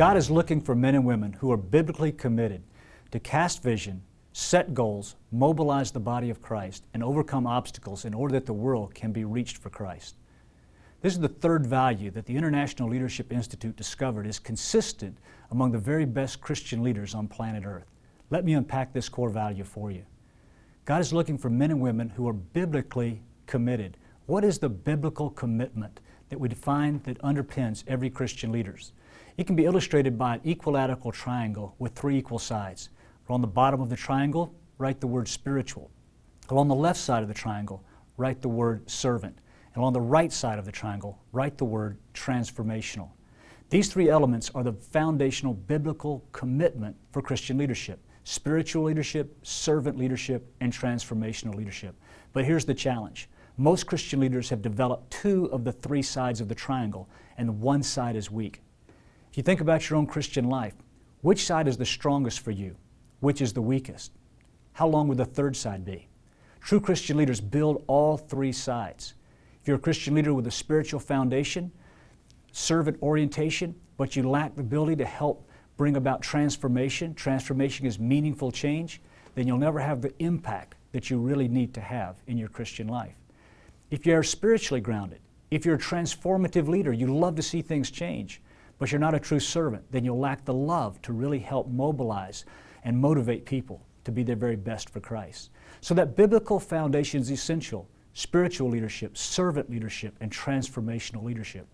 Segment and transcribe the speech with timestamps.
[0.00, 2.62] God is looking for men and women who are biblically committed
[3.10, 4.00] to cast vision,
[4.32, 8.94] set goals, mobilize the body of Christ, and overcome obstacles in order that the world
[8.94, 10.16] can be reached for Christ.
[11.02, 15.18] This is the third value that the International Leadership Institute discovered is consistent
[15.50, 17.90] among the very best Christian leaders on planet Earth.
[18.30, 20.06] Let me unpack this core value for you.
[20.86, 23.98] God is looking for men and women who are biblically committed.
[24.24, 28.94] What is the biblical commitment that we define that underpins every Christian leaders?
[29.40, 32.90] It can be illustrated by an equilateral triangle with three equal sides.
[33.26, 35.90] Along the bottom of the triangle, write the word spiritual.
[36.50, 37.82] Along the left side of the triangle,
[38.18, 39.38] write the word servant.
[39.72, 43.08] And along the right side of the triangle, write the word transformational.
[43.70, 50.52] These three elements are the foundational biblical commitment for Christian leadership spiritual leadership, servant leadership,
[50.60, 51.94] and transformational leadership.
[52.34, 56.48] But here's the challenge most Christian leaders have developed two of the three sides of
[56.48, 58.60] the triangle, and one side is weak.
[59.30, 60.74] If you think about your own Christian life,
[61.20, 62.74] which side is the strongest for you?
[63.20, 64.10] Which is the weakest?
[64.72, 66.08] How long would the third side be?
[66.60, 69.14] True Christian leaders build all three sides.
[69.62, 71.70] If you're a Christian leader with a spiritual foundation,
[72.50, 78.50] servant orientation, but you lack the ability to help bring about transformation, transformation is meaningful
[78.50, 79.00] change,
[79.36, 82.88] then you'll never have the impact that you really need to have in your Christian
[82.88, 83.14] life.
[83.92, 85.20] If you're spiritually grounded,
[85.52, 88.40] if you're a transformative leader, you love to see things change,
[88.80, 92.44] but you're not a true servant, then you'll lack the love to really help mobilize
[92.82, 95.50] and motivate people to be their very best for Christ.
[95.80, 101.66] So that biblical foundation is essential spiritual leadership, servant leadership, and transformational leadership.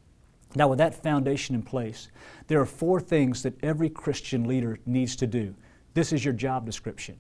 [0.54, 2.08] Now, with that foundation in place,
[2.46, 5.54] there are four things that every Christian leader needs to do.
[5.94, 7.18] This is your job description.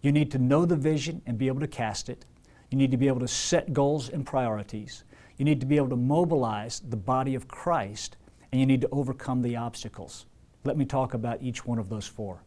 [0.00, 2.24] You need to know the vision and be able to cast it.
[2.70, 5.04] You need to be able to set goals and priorities.
[5.38, 8.16] You need to be able to mobilize the body of Christ,
[8.52, 10.26] and you need to overcome the obstacles.
[10.64, 12.44] Let me talk about each one of those four.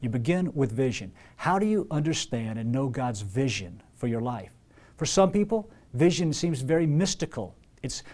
[0.00, 1.12] You begin with vision.
[1.36, 4.52] How do you understand and know God's vision for your life?
[4.96, 7.56] For some people, vision seems very mystical.
[7.82, 8.04] It's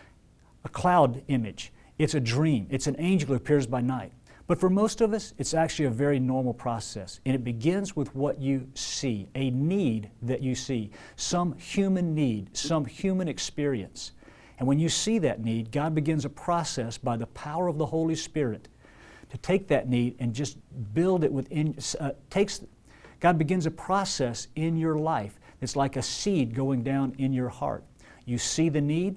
[0.65, 1.73] a cloud image.
[1.99, 2.67] It's a dream.
[2.71, 4.13] It's an angel who appears by night.
[4.47, 7.21] But for most of us, it's actually a very normal process.
[7.25, 12.55] And it begins with what you see, a need that you see, some human need,
[12.57, 14.13] some human experience.
[14.59, 17.87] And when you see that need, God begins a process by the power of the
[17.87, 18.69] Holy Spirit
[19.31, 20.59] to take that need and just
[20.95, 22.61] build it within, uh, takes,
[23.21, 25.41] God begins a process in your life.
[25.61, 27.85] It's like a seed going down in your heart.
[28.27, 29.17] You see the need,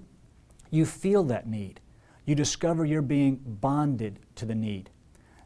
[0.72, 1.80] you feel that need.
[2.25, 4.90] You discover you're being bonded to the need.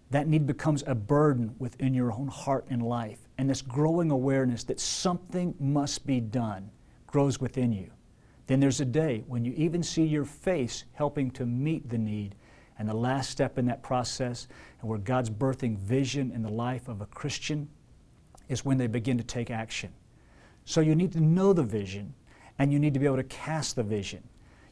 [0.10, 3.20] That need becomes a burden within your own heart and life.
[3.38, 6.72] And this growing awareness that something must be done
[7.08, 7.92] grows within you.
[8.48, 12.36] Then there's a day when you even see your face helping to meet the need.
[12.78, 14.48] And the last step in that process,
[14.80, 17.70] and where God's birthing vision in the life of a Christian,
[18.50, 19.94] is when they begin to take action.
[20.66, 22.14] So you need to know the vision,
[22.60, 24.24] and you need to be able to cast the vision.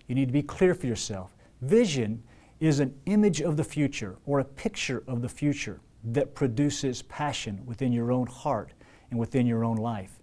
[0.08, 1.36] You need to be clear for yourself.
[1.62, 2.24] Vision
[2.60, 7.62] is an image of the future or a picture of the future that produces passion
[7.66, 8.72] within your own heart
[9.12, 10.19] and within your own life.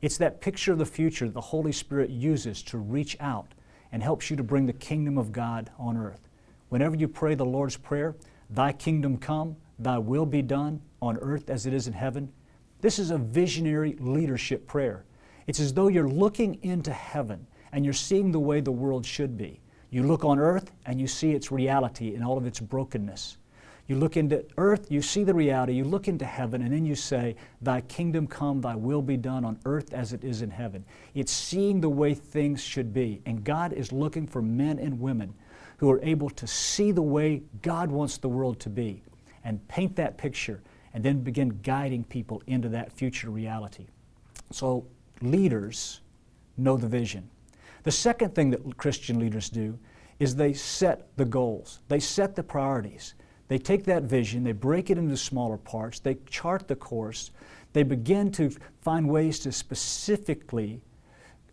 [0.00, 3.54] It's that picture of the future that the Holy Spirit uses to reach out
[3.90, 6.28] and helps you to bring the kingdom of God on earth.
[6.68, 8.14] Whenever you pray the Lord's Prayer,
[8.50, 12.32] Thy kingdom come, Thy will be done on earth as it is in heaven,
[12.80, 15.04] this is a visionary leadership prayer.
[15.46, 19.36] It's as though you're looking into heaven and you're seeing the way the world should
[19.36, 19.60] be.
[19.90, 23.38] You look on earth and you see its reality in all of its brokenness.
[23.88, 26.94] You look into earth, you see the reality, you look into heaven, and then you
[26.94, 30.84] say, Thy kingdom come, thy will be done on earth as it is in heaven.
[31.14, 33.22] It's seeing the way things should be.
[33.24, 35.32] And God is looking for men and women
[35.78, 39.02] who are able to see the way God wants the world to be
[39.42, 40.60] and paint that picture
[40.92, 43.86] and then begin guiding people into that future reality.
[44.50, 44.86] So,
[45.22, 46.02] leaders
[46.58, 47.30] know the vision.
[47.84, 49.78] The second thing that Christian leaders do
[50.18, 53.14] is they set the goals, they set the priorities.
[53.48, 57.30] They take that vision, they break it into smaller parts, they chart the course,
[57.72, 58.50] they begin to
[58.82, 60.82] find ways to specifically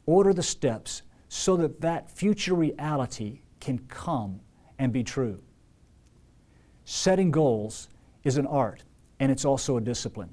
[0.06, 4.42] order the steps so that that future reality can come
[4.78, 5.42] and be true.
[6.84, 7.90] Setting goals
[8.24, 8.84] is an art
[9.20, 10.30] and it's also a discipline.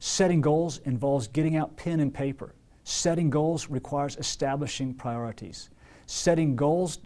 [0.00, 2.54] Setting goals involves getting out pen and paper.
[2.84, 5.70] Setting goals requires establishing priorities.
[6.06, 6.98] Setting goals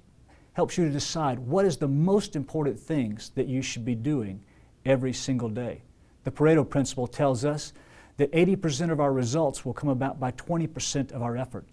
[0.54, 4.42] helps you to decide what is the most important things that you should be doing
[4.84, 5.82] every single day.
[6.24, 7.72] The Pareto principle tells us
[8.18, 11.66] that 80% of our results will come about by 20% of our effort.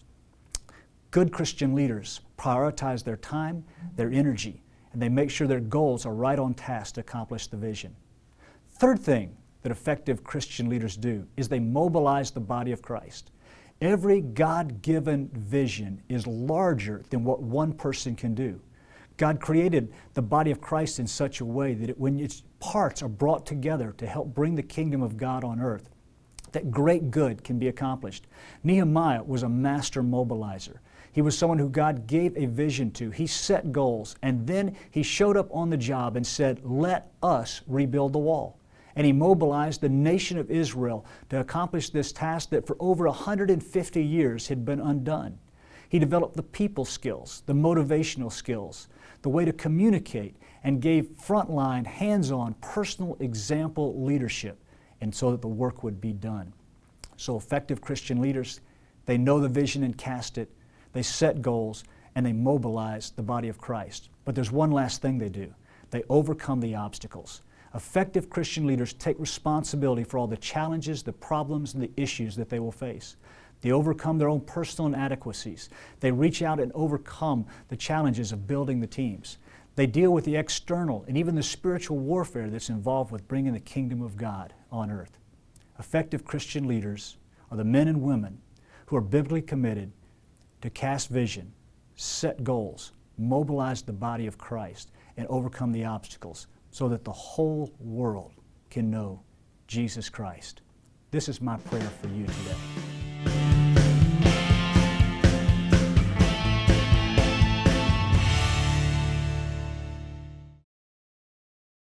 [1.11, 3.63] Good Christian leaders prioritize their time,
[3.95, 7.57] their energy, and they make sure their goals are right on task to accomplish the
[7.57, 7.95] vision.
[8.73, 13.31] Third thing that effective Christian leaders do is they mobilize the body of Christ.
[13.81, 18.59] Every God given vision is larger than what one person can do.
[19.19, 23.03] God created the body of Christ in such a way that it, when its parts
[23.03, 25.89] are brought together to help bring the kingdom of God on earth,
[26.53, 28.27] that great good can be accomplished.
[28.63, 30.77] Nehemiah was a master mobilizer.
[31.11, 33.11] He was someone who God gave a vision to.
[33.11, 37.61] He set goals, and then he showed up on the job and said, Let us
[37.67, 38.57] rebuild the wall.
[38.95, 44.01] And he mobilized the nation of Israel to accomplish this task that for over 150
[44.01, 45.39] years had been undone.
[45.89, 48.87] He developed the people skills, the motivational skills,
[49.23, 54.63] the way to communicate, and gave frontline, hands on, personal example leadership,
[55.01, 56.53] and so that the work would be done.
[57.17, 58.61] So, effective Christian leaders,
[59.05, 60.49] they know the vision and cast it,
[60.93, 61.83] they set goals,
[62.15, 64.09] and they mobilize the body of Christ.
[64.25, 65.53] But there's one last thing they do
[65.91, 67.41] they overcome the obstacles.
[67.73, 72.49] Effective Christian leaders take responsibility for all the challenges, the problems, and the issues that
[72.49, 73.15] they will face.
[73.61, 75.69] They overcome their own personal inadequacies.
[75.99, 79.37] They reach out and overcome the challenges of building the teams.
[79.75, 83.59] They deal with the external and even the spiritual warfare that's involved with bringing the
[83.59, 85.17] kingdom of God on earth.
[85.77, 87.17] Effective Christian leaders
[87.51, 88.39] are the men and women
[88.87, 89.91] who are biblically committed
[90.61, 91.53] to cast vision,
[91.95, 97.73] set goals, mobilize the body of Christ, and overcome the obstacles so that the whole
[97.79, 98.33] world
[98.69, 99.21] can know
[99.67, 100.61] Jesus Christ.
[101.11, 102.88] This is my prayer for you today.